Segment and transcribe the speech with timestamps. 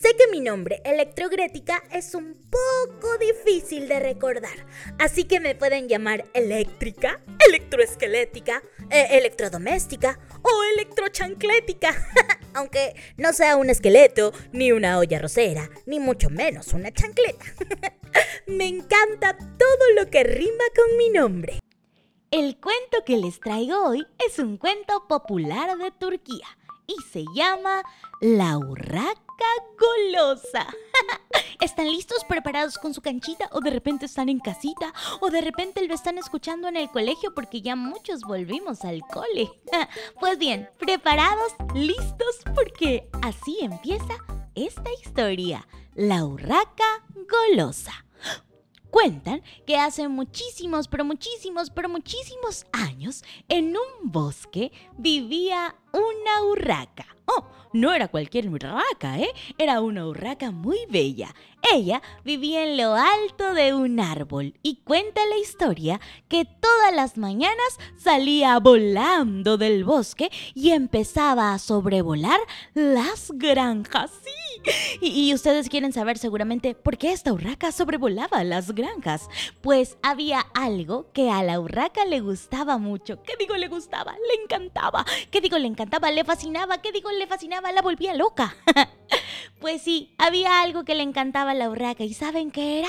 [0.00, 4.66] sé que mi nombre, Electrogrética, es un poco difícil de recordar,
[4.98, 11.90] así que me pueden llamar eléctrica, electroesquelética, eh, electrodoméstica o electrochanclética,
[12.54, 17.44] aunque no sea un esqueleto, ni una olla rosera, ni mucho menos una chancleta.
[18.46, 21.58] me encanta todo lo que rima con mi nombre.
[22.30, 26.46] El cuento que les traigo hoy es un cuento popular de Turquía
[26.86, 27.82] y se llama
[28.20, 29.27] La urraca
[29.78, 30.66] golosa.
[31.60, 33.48] ¿Están listos, preparados con su canchita?
[33.52, 34.92] ¿O de repente están en casita?
[35.20, 39.50] ¿O de repente lo están escuchando en el colegio porque ya muchos volvimos al cole?
[40.20, 44.14] Pues bien, preparados, listos, porque así empieza
[44.54, 45.66] esta historia.
[45.94, 48.04] La urraca golosa.
[48.90, 57.06] Cuentan que hace muchísimos, pero muchísimos, pero muchísimos años, en un bosque vivía una urraca.
[57.26, 57.44] Oh,
[57.74, 59.28] no era cualquier urraca, ¿eh?
[59.58, 61.34] Era una urraca muy bella.
[61.74, 67.18] Ella vivía en lo alto de un árbol y cuenta la historia que todas las
[67.18, 72.40] mañanas salía volando del bosque y empezaba a sobrevolar
[72.74, 74.10] las granjas.
[74.24, 74.30] Sí.
[75.00, 79.28] Y, y ustedes quieren saber seguramente por qué esta urraca sobrevolaba las granjas.
[79.60, 83.22] Pues había algo que a la urraca le gustaba mucho.
[83.22, 84.12] ¿Qué digo le gustaba?
[84.12, 85.04] Le encantaba.
[85.30, 85.77] ¿Qué digo le encantaba?
[85.86, 86.78] Le fascinaba.
[86.82, 87.70] ¿Qué digo le fascinaba?
[87.70, 88.56] La volvía loca.
[89.60, 92.02] pues sí, había algo que le encantaba a la urraca.
[92.02, 92.88] ¿Y saben qué era?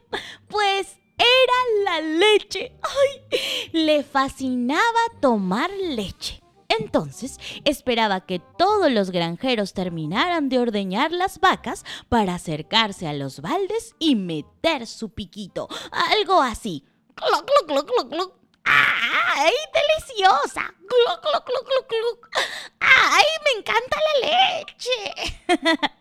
[0.48, 2.72] pues era la leche.
[2.82, 3.38] ¡Ay!
[3.72, 4.80] Le fascinaba
[5.20, 6.40] tomar leche.
[6.68, 13.40] Entonces esperaba que todos los granjeros terminaran de ordeñar las vacas para acercarse a los
[13.40, 15.68] baldes y meter su piquito.
[15.90, 16.84] Algo así.
[18.64, 20.74] ¡Ay, deliciosa!
[20.88, 22.28] ¡Cluc, cluc, cluc, cluc, cluc!
[22.80, 25.90] ¡Ay, me encanta la leche!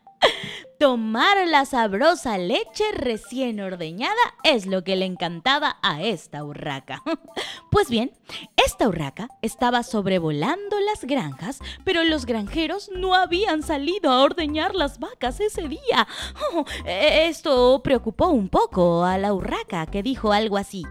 [0.80, 7.04] Tomar la sabrosa leche recién ordeñada es lo que le encantaba a esta urraca.
[7.72, 8.12] Pues bien,
[8.58, 15.00] esta urraca estaba sobrevolando las granjas, pero los granjeros no habían salido a ordeñar las
[15.00, 16.08] vacas ese día.
[16.86, 20.84] Esto preocupó un poco a la urraca, que dijo algo así.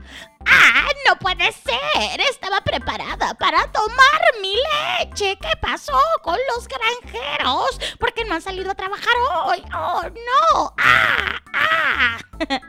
[0.47, 2.21] ¡Ah, no puede ser!
[2.31, 4.55] Estaba preparada para tomar mi
[5.01, 5.39] leche.
[5.41, 7.81] ¿Qué pasó con los granjeros?
[7.99, 9.15] ¿Por qué no han salido a trabajar
[9.47, 9.63] hoy?
[9.75, 10.75] ¡Oh, no!
[10.79, 11.41] ¡Ah!
[11.55, 12.19] ¡Ah!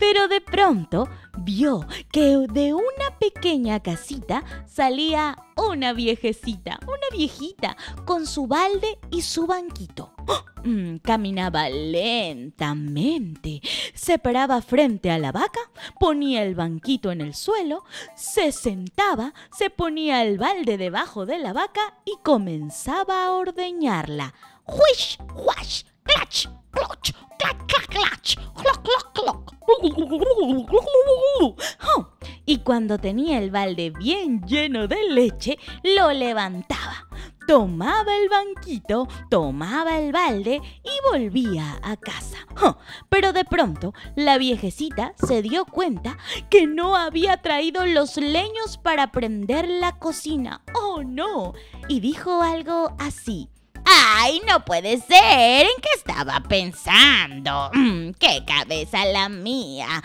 [0.00, 1.08] Pero de pronto
[1.38, 9.22] vio que de una pequeña casita salía una viejecita, una viejita, con su balde y
[9.22, 10.17] su banquito.
[10.64, 13.62] Mm, caminaba lentamente,
[13.94, 15.60] se paraba frente a la vaca,
[16.00, 17.84] ponía el banquito en el suelo,
[18.16, 24.34] se sentaba, se ponía el balde debajo de la vaca y comenzaba a ordeñarla.
[24.66, 25.18] ¡Huish!
[25.34, 25.84] ¡Huash!
[26.08, 26.48] ¡Clach!
[26.72, 27.12] ¡Cloch!
[27.38, 28.36] ¡Clac, clac, clach!
[28.54, 29.54] ¡Cloc, cloc, cloc!
[32.46, 37.06] Y cuando tenía el balde bien lleno de leche, lo levantaba.
[37.46, 42.38] Tomaba el banquito, tomaba el balde y volvía a casa.
[43.08, 46.16] Pero de pronto la viejecita se dio cuenta
[46.50, 50.62] que no había traído los leños para prender la cocina.
[50.74, 51.54] ¡Oh no!
[51.88, 53.50] Y dijo algo así.
[53.90, 55.66] ¡Ay, no puede ser!
[55.66, 57.70] ¿En qué estaba pensando?
[57.72, 60.02] Mm, ¡Qué cabeza la mía!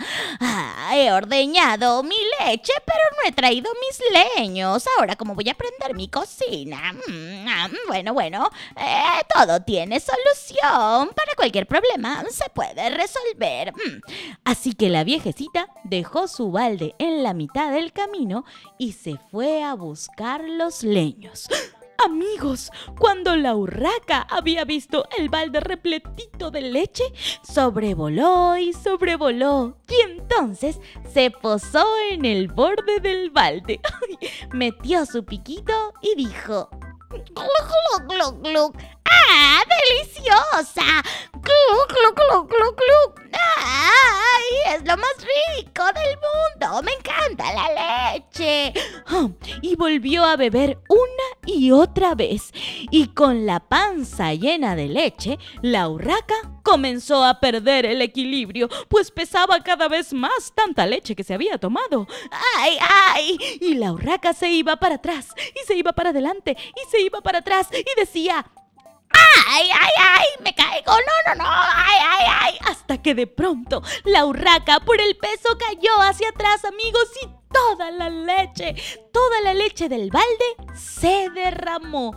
[0.92, 4.00] He ordeñado mi leche, pero no he traído mis
[4.38, 4.84] leños.
[4.98, 6.94] Ahora, ¿cómo voy a prender mi cocina?
[7.08, 11.10] Mm, ah, bueno, bueno, eh, todo tiene solución.
[11.14, 13.72] Para cualquier problema se puede resolver.
[13.74, 14.00] Mm.
[14.44, 18.44] Así que la viejecita dejó su balde en la mitad del camino
[18.78, 21.48] y se fue a buscar los leños.
[22.02, 27.04] Amigos, cuando la urraca había visto el balde repletito de leche,
[27.42, 29.76] sobrevoló y sobrevoló.
[29.88, 30.80] Y entonces
[31.12, 33.80] se posó en el borde del balde,
[34.52, 36.68] metió su piquito y dijo...
[37.10, 38.76] ¡Gluc, gluc, gluc,
[39.30, 41.02] ¡Ah, deliciosa!
[41.32, 43.20] ¡Gluc, gluc, gluc, gluc, gluc!
[43.32, 46.82] ¡Ay, es lo más rico del mundo!
[46.82, 48.72] ¡Me encanta la leche!
[49.62, 52.52] y volvió a beber una y otra vez.
[52.90, 59.10] Y con la panza llena de leche, la urraca comenzó a perder el equilibrio, pues
[59.10, 62.06] pesaba cada vez más tanta leche que se había tomado.
[62.56, 63.38] ¡Ay, ay!
[63.60, 67.20] Y la urraca se iba para atrás, y se iba para adelante, y se iba
[67.20, 68.46] para atrás, y decía,
[69.48, 70.26] ¡Ay, ay, ay!
[70.42, 70.92] ¡Me caigo!
[70.92, 71.50] ¡No, no, no!
[71.50, 72.58] ¡Ay, ay, ay!
[72.66, 77.90] Hasta que de pronto la urraca por el peso cayó hacia atrás, amigos, y toda
[77.92, 78.74] la leche,
[79.12, 82.14] toda la leche del balde se derramó.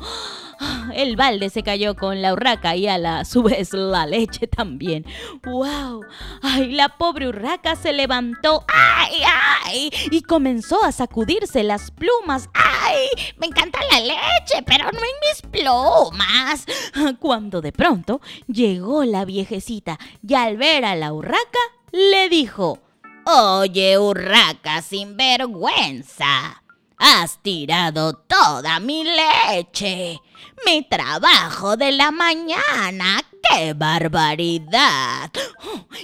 [0.93, 5.05] El balde se cayó con la urraca y a la su vez la leche también.
[5.43, 6.01] ¡Wow!
[6.41, 8.65] ¡Ay, la pobre urraca se levantó!
[8.67, 9.21] ¡Ay,
[9.65, 9.91] ay!
[10.09, 12.49] Y comenzó a sacudirse las plumas.
[12.53, 13.07] ¡Ay!
[13.37, 16.65] Me encanta la leche, pero no en mis plumas.
[17.19, 21.59] Cuando de pronto llegó la viejecita y al ver a la urraca
[21.91, 22.79] le dijo:
[23.29, 26.63] Oye, urraca sin vergüenza.
[26.97, 30.17] Has tirado toda mi leche.
[30.65, 33.21] Mi trabajo de la mañana.
[33.49, 35.31] ¡Qué barbaridad!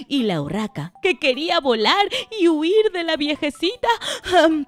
[0.08, 2.08] y la urraca, que quería volar
[2.38, 3.88] y huir de la viejecita,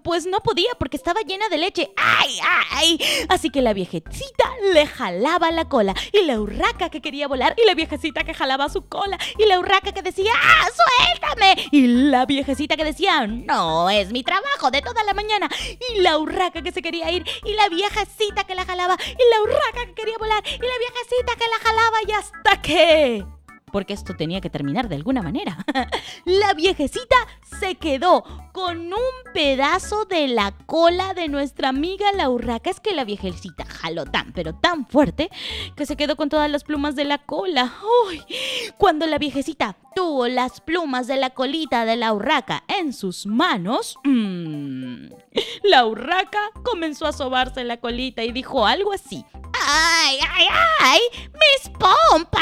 [0.03, 1.91] pues no podía porque estaba llena de leche.
[1.97, 2.39] ¡Ay,
[2.71, 3.01] ay!
[3.29, 5.95] Así que la viejecita le jalaba la cola.
[6.13, 9.19] Y la urraca que quería volar y la viejecita que jalaba su cola.
[9.39, 11.69] Y la urraca que decía, ¡ah, suéltame!
[11.71, 15.49] Y la viejecita que decía, no, es mi trabajo de toda la mañana.
[15.95, 18.97] Y la urraca que se quería ir y la viejecita que la jalaba.
[19.01, 23.37] Y la urraca que quería volar y la viejecita que la jalaba y hasta que
[23.77, 25.59] porque esto tenía que terminar de alguna manera.
[26.25, 27.17] la viejecita
[27.61, 28.25] se quedó
[28.55, 32.71] con un pedazo de la cola de nuestra amiga la urraca.
[32.71, 35.31] Es que la viejecita jaló tan, pero tan fuerte,
[35.77, 37.75] que se quedó con todas las plumas de la cola.
[38.09, 38.23] ¡Uy!
[38.79, 43.99] Cuando la viejecita tuvo las plumas de la colita de la urraca en sus manos,
[44.05, 45.09] mmm,
[45.65, 49.25] la urraca comenzó a sobarse la colita y dijo algo así.
[49.69, 50.47] ¡Ay, ay,
[50.81, 51.01] ay!
[51.33, 52.41] ¡Mis pompas!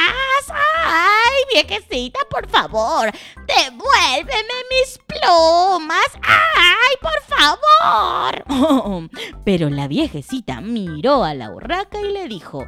[0.50, 3.10] ¡Ay, viejecita, por favor!
[3.46, 6.10] ¡Devuélveme mis plumas!
[6.22, 9.10] ¡Ay, por favor!
[9.44, 12.66] pero la viejecita miró a la urraca y le dijo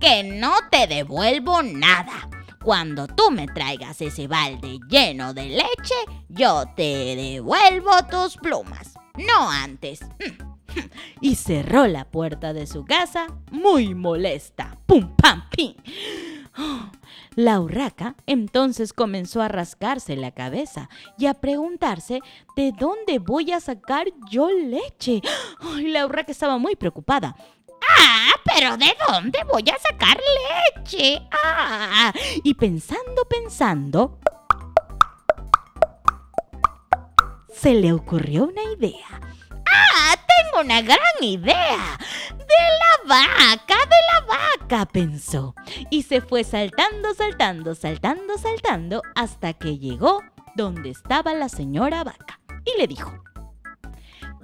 [0.00, 2.30] que no te devuelvo nada.
[2.64, 5.94] Cuando tú me traigas ese balde lleno de leche,
[6.30, 8.94] yo te devuelvo tus plumas.
[9.16, 10.00] No antes.
[11.20, 14.78] Y cerró la puerta de su casa muy molesta.
[14.86, 15.74] ¡Pum, pam, pim!
[17.34, 22.20] La urraca entonces comenzó a rascarse la cabeza y a preguntarse
[22.56, 25.22] de dónde voy a sacar yo leche.
[25.84, 27.36] la urraca estaba muy preocupada.
[27.88, 30.18] Ah, pero ¿de dónde voy a sacar
[30.76, 31.22] leche?
[31.44, 32.12] Ah.
[32.42, 34.18] Y pensando, pensando,
[37.54, 39.18] se le ocurrió una idea
[40.42, 41.98] tengo una gran idea.
[42.30, 45.54] De la vaca, de la vaca, pensó.
[45.90, 50.22] Y se fue saltando, saltando, saltando, saltando hasta que llegó
[50.54, 52.40] donde estaba la señora vaca.
[52.64, 53.12] Y le dijo,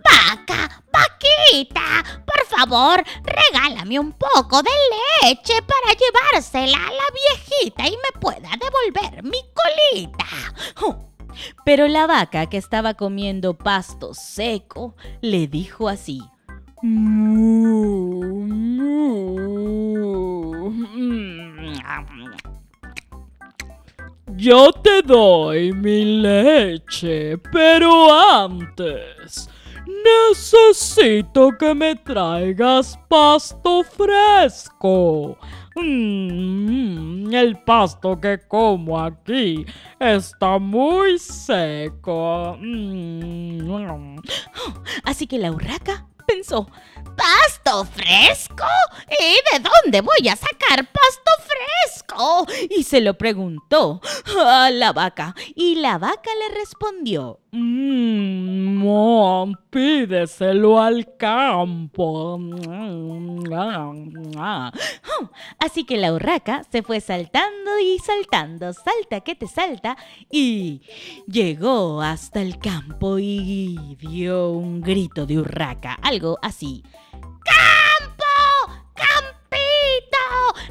[0.05, 4.71] Vaca, vaquita, por favor, regálame un poco de
[5.23, 10.27] leche para llevársela a la viejita y me pueda devolver mi colita.
[11.65, 16.21] Pero la vaca que estaba comiendo pasto seco le dijo así.
[24.37, 29.49] Yo te doy mi leche, pero antes
[30.05, 35.39] necesito que me traigas pasto fresco.
[35.75, 39.67] Mm, el pasto que como aquí
[39.99, 42.57] está muy seco.
[42.61, 44.19] Mm.
[45.05, 46.69] Así que la urraca pensó,
[47.17, 48.67] ¿pasto fresco?
[49.11, 52.47] ¿Y de dónde voy a sacar pasto fresco?
[52.71, 54.01] Y se lo preguntó
[54.45, 55.35] a la vaca.
[55.55, 58.83] Y la vaca le respondió, Mmm,
[59.71, 62.41] pídeselo al campo.
[65.61, 69.97] Así que la urraca se fue saltando y saltando, salta que te salta,
[70.29, 70.83] y
[71.29, 76.83] llegó hasta el campo y dio un grito de urraca, algo así.
[77.13, 78.83] ¡Campo!
[78.97, 80.19] ¡Campito!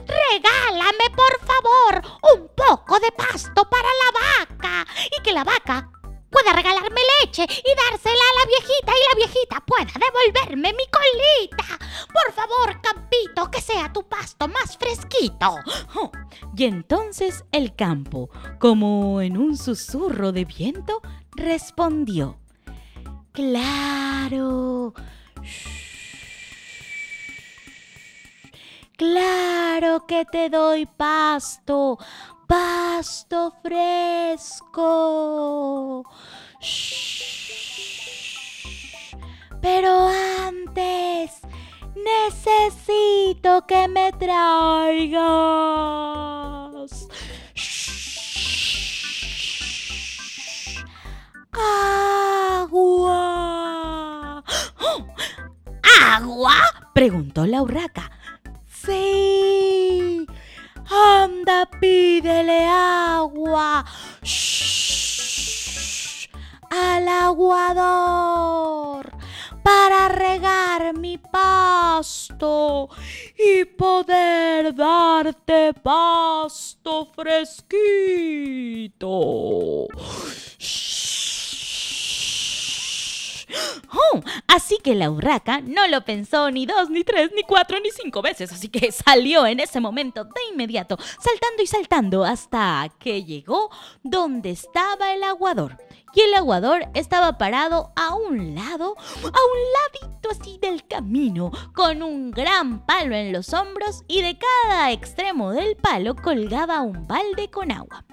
[0.06, 2.02] Regálame por favor
[2.36, 4.86] un poco de pasto para la vaca
[5.18, 5.90] y que la vaca
[6.34, 11.80] pueda regalarme leche y dársela a la viejita y la viejita pueda devolverme mi colita.
[12.12, 15.60] Por favor, Campito, que sea tu pasto más fresquito.
[16.58, 21.02] Y entonces el campo, como en un susurro de viento,
[21.36, 22.40] respondió.
[23.32, 24.94] Claro.
[28.98, 31.98] Claro que te doy pasto,
[32.48, 34.84] pasto fresco.
[39.62, 40.08] Pero
[40.46, 41.42] antes
[41.96, 45.24] necesito que me traigas.
[52.62, 53.24] Agua.
[56.14, 56.56] ¿Agua?
[56.94, 58.12] preguntó la urraca.
[58.86, 60.28] Sí.
[60.90, 63.86] Anda, pídele agua.
[64.22, 66.28] Shh.
[66.70, 69.10] Al aguador
[69.64, 72.90] para regar mi pasto
[73.38, 77.64] y poder darte pasto fresquito.
[83.92, 87.92] Oh, así que la urraca no lo pensó ni dos, ni tres, ni cuatro, ni
[87.92, 93.24] cinco veces, así que salió en ese momento de inmediato, saltando y saltando hasta que
[93.24, 93.70] llegó
[94.04, 95.78] donde estaba el aguador.
[96.16, 102.04] Y el aguador estaba parado a un lado, a un ladito así del camino, con
[102.04, 107.50] un gran palo en los hombros y de cada extremo del palo colgaba un balde
[107.50, 108.06] con agua.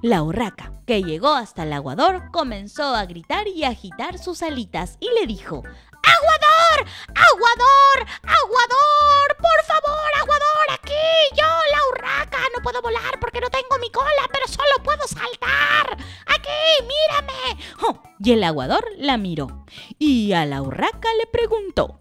[0.00, 5.08] La urraca, que llegó hasta el aguador, comenzó a gritar y agitar sus alitas y
[5.20, 5.62] le dijo,
[6.02, 6.86] ¡Aguador!
[7.14, 7.98] ¡Aguador!
[8.22, 9.36] ¡Aguador!
[9.38, 10.66] ¡Por favor, aguador!
[10.70, 10.92] ¡Aquí!
[11.36, 15.96] Yo, la urraca, no puedo volar porque no tengo mi cola, pero solo puedo saltar.
[16.26, 16.50] ¡Aquí!
[16.82, 17.62] ¡Mírame!
[17.82, 19.64] Oh, y el aguador la miró
[19.98, 22.00] y a la urraca le preguntó,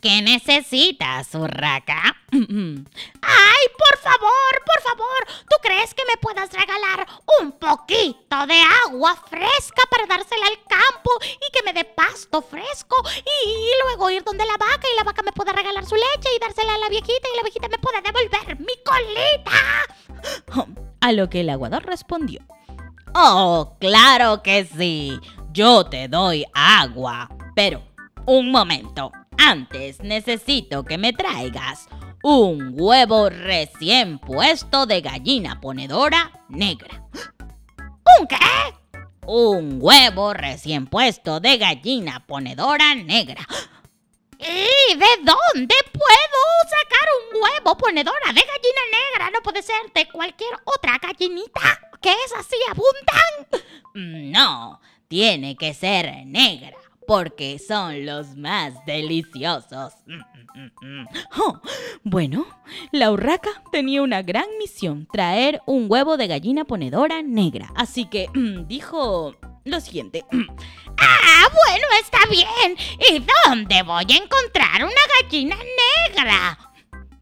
[0.00, 2.16] ¿Qué necesitas, urraca?
[2.30, 5.26] ¡Ay, por favor, por favor!
[5.48, 7.06] ¿Tú crees que me puedas regalar
[7.40, 12.96] un poquito de agua fresca para dársela al campo y que me dé pasto fresco
[13.18, 16.40] y, luego ir donde la vaca y la vaca me pueda regalar su leche y
[16.40, 19.50] dársela a la viejita y la viejita me pueda devolver mi colita?
[21.00, 22.40] A lo que el aguador respondió.
[23.14, 25.18] Oh, claro que sí.
[25.52, 27.30] Yo te doy agua.
[27.54, 27.82] Pero,
[28.26, 29.10] un momento.
[29.38, 31.88] Antes necesito que me traigas
[32.22, 37.02] un huevo recién puesto de gallina ponedora negra.
[38.18, 38.36] ¿Un qué?
[39.26, 43.46] Un huevo recién puesto de gallina ponedora negra.
[44.38, 49.30] ¿Y de dónde puedo sacar un huevo ponedora de gallina negra?
[49.30, 53.62] No puede ser de cualquier otra gallinita que es así abundan.
[53.94, 56.76] No, tiene que ser negra
[57.06, 59.94] porque son los más deliciosos.
[61.38, 61.60] Oh,
[62.02, 62.46] bueno,
[62.90, 67.70] la urraca tenía una gran misión, traer un huevo de gallina ponedora negra.
[67.76, 68.28] Así que
[68.66, 70.24] dijo lo siguiente.
[70.98, 72.76] Ah, bueno, está bien.
[73.10, 76.65] ¿Y dónde voy a encontrar una gallina negra?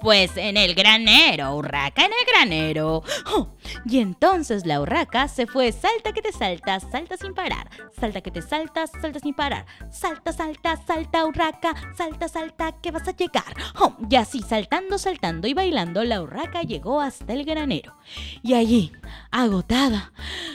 [0.04, 3.02] Pues en el granero, urraca en el granero.
[3.34, 3.48] Oh,
[3.86, 7.70] y entonces la urraca se fue salta que te salta, salta sin parar.
[7.98, 9.64] Salta que te salta, salta sin parar.
[9.90, 13.54] Salta, salta, salta, urraca, salta, salta, que vas a llegar.
[13.80, 17.96] Oh, y así saltando, saltando y bailando, la urraca llegó hasta el granero.
[18.42, 18.92] Y allí,
[19.30, 20.12] agotada,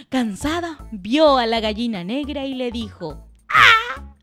[0.09, 4.13] cansada, vio a la gallina negra y le dijo, ¡Ah!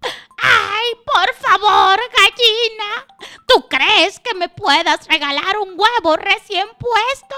[0.41, 3.07] ¡Ay, por favor, gallina!
[3.47, 7.37] ¿Tú crees que me puedas regalar un huevo recién puesto?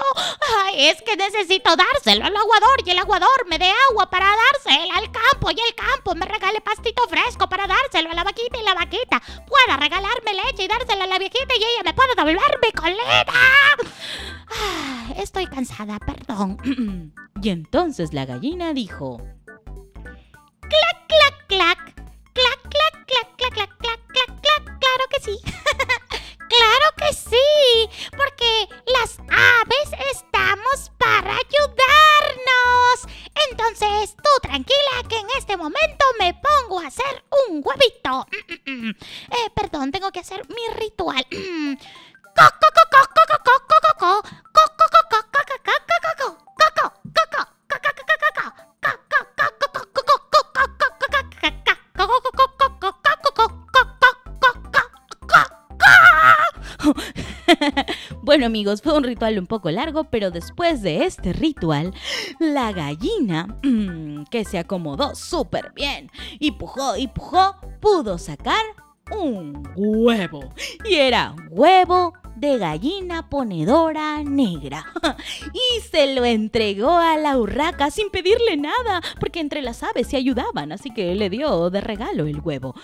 [0.63, 4.93] Ay, es que necesito dárselo al aguador y el aguador me dé agua para dárselo
[4.93, 8.63] al campo y el campo me regale pastito fresco para dárselo a la vaquita y
[8.63, 12.59] la vaquita pueda regalarme leche y dársela a la viejita y ella me pueda devolver
[12.63, 13.33] mi coleta.
[14.47, 17.13] Ay, estoy cansada, perdón.
[17.41, 19.21] y entonces la gallina dijo...
[58.29, 61.95] Bueno amigos, fue un ritual un poco largo, pero después de este ritual,
[62.37, 68.61] la gallina, mm, que se acomodó súper bien y pujó y pujó, pudo sacar
[69.11, 70.53] un huevo.
[70.85, 74.85] Y era huevo de gallina ponedora negra.
[75.53, 80.17] y se lo entregó a la urraca sin pedirle nada, porque entre las aves se
[80.17, 82.75] ayudaban, así que le dio de regalo el huevo.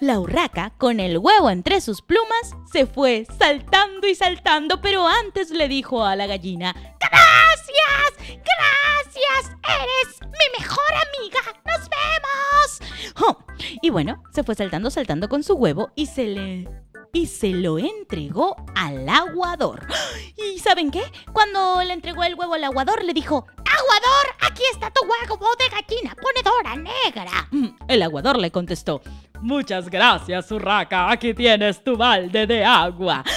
[0.00, 5.50] La urraca, con el huevo entre sus plumas, se fue saltando y saltando, pero antes
[5.50, 8.38] le dijo a la gallina, ¡Gracias!
[8.42, 9.56] ¡Gracias!
[9.62, 11.40] ¡Eres mi mejor amiga!
[11.64, 13.44] ¡Nos vemos!
[13.82, 16.83] Y bueno, se fue saltando, saltando con su huevo y se le
[17.14, 19.86] y se lo entregó al aguador.
[20.36, 21.02] ¿Y saben qué?
[21.32, 24.26] Cuando le entregó el huevo al aguador, le dijo, ¡Aguador!
[24.42, 27.48] Aquí está tu huevo de gallina ponedora negra.
[27.50, 29.00] Mm, el aguador le contestó,
[29.40, 31.10] Muchas gracias, urraca.
[31.10, 33.24] Aquí tienes tu balde de agua.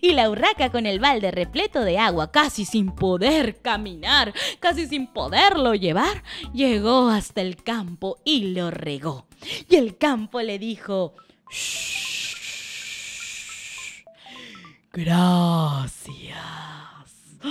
[0.00, 5.06] Y la urraca con el balde repleto de agua, casi sin poder caminar, casi sin
[5.06, 6.22] poderlo llevar,
[6.54, 9.26] llegó hasta el campo y lo regó.
[9.68, 11.14] Y el campo le dijo,
[11.50, 11.97] ¡Shh!
[14.92, 16.38] Gracias.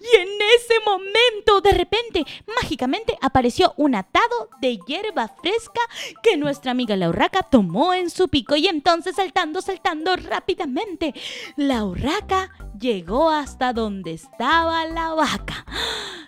[0.00, 2.24] Y en ese momento, de repente,
[2.60, 5.80] mágicamente apareció un atado de hierba fresca
[6.22, 11.14] que nuestra amiga la urraca tomó en su pico y entonces saltando, saltando rápidamente,
[11.56, 15.66] la urraca llegó hasta donde estaba la vaca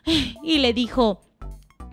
[0.43, 1.21] y le dijo,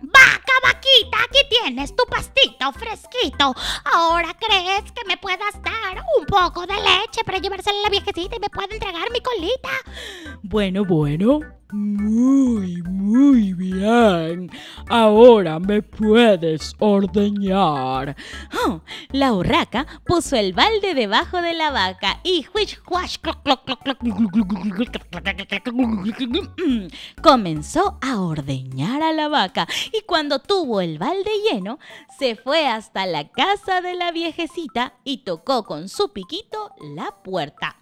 [0.01, 3.54] Vaca, vaquita, aquí tienes tu pastito fresquito.
[3.86, 8.36] Ahora crees que me puedas dar un poco de leche para llevársela a la viejecita
[8.36, 9.70] y me pueda entregar mi colita.
[10.50, 11.42] Bueno, bueno,
[11.74, 14.50] muy, muy bien.
[14.88, 18.16] Ahora me puedes ordeñar.
[18.66, 18.80] Oh,
[19.12, 22.46] la urraca puso el balde debajo de la vaca y
[27.22, 29.68] comenzó a ordeñar a la vaca.
[29.92, 31.77] Y cuando tuvo el balde lleno,
[32.18, 37.75] se fue hasta la casa de la viejecita y tocó con su piquito la puerta.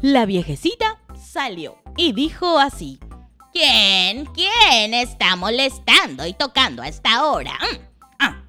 [0.00, 2.98] La viejecita salió y dijo así.
[3.52, 4.26] ¿Quién?
[4.26, 7.58] ¿Quién está molestando y tocando a esta hora?
[7.60, 7.76] Mm,
[8.20, 8.42] ah,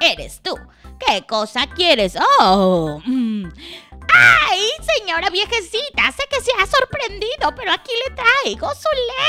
[0.00, 0.56] eres tú.
[0.98, 2.16] ¿Qué cosa quieres?
[2.40, 3.00] Oh.
[3.04, 3.46] Mm.
[4.12, 4.60] ¡Ay,
[4.98, 6.12] señora viejecita!
[6.12, 8.88] Sé que se ha sorprendido, pero aquí le traigo su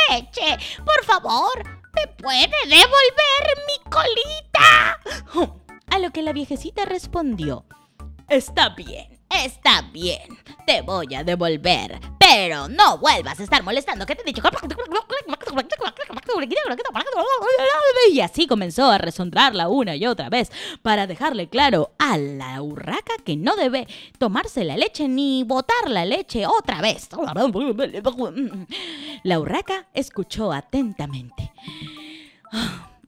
[0.10, 0.58] leche.
[0.84, 1.64] Por favor,
[1.94, 5.00] ¿me puede devolver mi colita?
[5.36, 7.66] Oh, a lo que la viejecita respondió.
[8.28, 9.13] Está bien.
[9.42, 14.26] Está bien, te voy a devolver, pero no vuelvas a estar molestando que te he
[14.26, 14.42] dicho.
[18.12, 23.14] Y así comenzó a resondrarla una y otra vez para dejarle claro a la urraca
[23.24, 27.10] que no debe tomarse la leche ni botar la leche otra vez.
[29.24, 31.52] La urraca escuchó atentamente.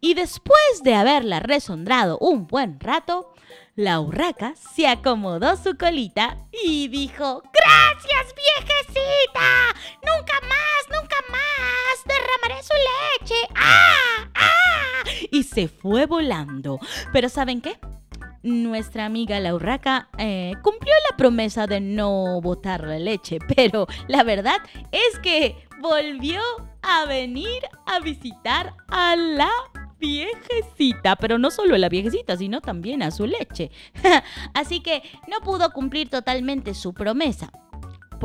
[0.01, 3.33] Y después de haberla resondrado un buen rato,
[3.75, 9.75] la urraca se acomodó su colita y dijo, ¡Gracias, viejecita!
[10.01, 12.05] ¡Nunca más, nunca más!
[12.05, 13.35] ¡Derramaré su leche!
[13.55, 14.29] ¡Ah!
[14.35, 15.03] ¡Ah!
[15.31, 16.79] Y se fue volando.
[17.11, 17.77] Pero ¿saben qué?
[18.45, 24.21] nuestra amiga la urraca eh, cumplió la promesa de no botar la leche, pero la
[24.21, 24.57] verdad
[24.91, 26.41] es que volvió
[26.83, 29.49] a venir a visitar a la
[29.99, 33.71] viejecita, pero no solo a la viejecita, sino también a su leche.
[34.53, 37.51] Así que no pudo cumplir totalmente su promesa.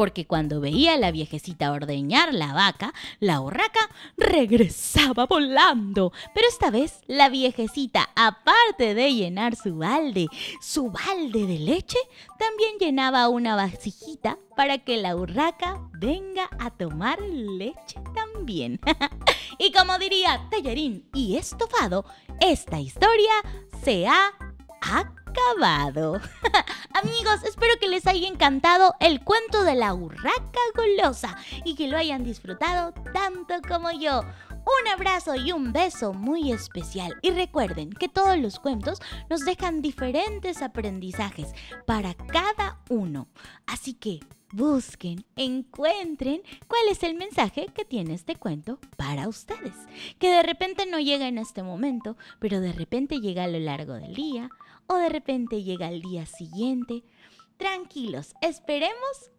[0.01, 3.81] Porque cuando veía a la viejecita ordeñar la vaca, la urraca
[4.17, 6.11] regresaba volando.
[6.35, 10.29] Pero esta vez la viejecita, aparte de llenar su balde,
[10.63, 11.99] su balde de leche,
[12.39, 18.81] también llenaba una vasijita para que la urraca venga a tomar leche también.
[19.59, 22.07] y como diría Tallerín y Estofado,
[22.41, 23.35] esta historia
[23.85, 24.29] se ha
[24.81, 25.20] acabado.
[26.95, 31.97] Amigos, espero que les haya encantado el cuento de la urraca golosa y que lo
[31.97, 34.23] hayan disfrutado tanto como yo.
[34.51, 37.17] Un abrazo y un beso muy especial.
[37.23, 41.49] Y recuerden que todos los cuentos nos dejan diferentes aprendizajes
[41.87, 43.29] para cada uno.
[43.67, 44.21] Así que
[44.53, 49.75] busquen, encuentren cuál es el mensaje que tiene este cuento para ustedes.
[50.19, 53.95] Que de repente no llega en este momento, pero de repente llega a lo largo
[53.95, 54.51] del día
[54.91, 57.05] o de repente llega al día siguiente.
[57.57, 59.31] Tranquilos, esperemos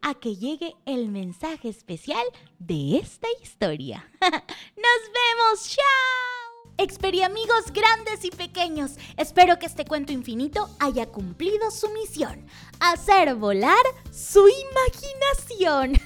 [0.00, 2.24] a que llegue el mensaje especial
[2.58, 4.10] de esta historia.
[4.20, 5.68] ¡Nos vemos!
[5.68, 6.72] ¡Chao!
[6.78, 12.46] Experi amigos grandes y pequeños, espero que este cuento infinito haya cumplido su misión,
[12.80, 16.00] hacer volar su imaginación.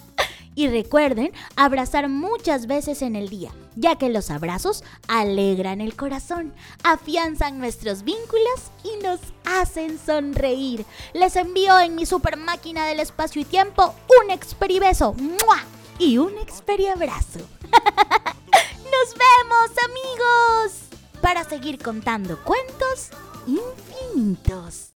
[0.54, 6.54] y recuerden abrazar muchas veces en el día ya que los abrazos alegran el corazón,
[6.82, 10.84] afianzan nuestros vínculos y nos hacen sonreír.
[11.12, 15.14] Les envío en mi super máquina del espacio y tiempo un experibeso
[15.98, 17.40] y un experiabrazo.
[17.70, 20.80] ¡Nos vemos, amigos!
[21.20, 23.10] Para seguir contando cuentos
[23.46, 24.93] infinitos.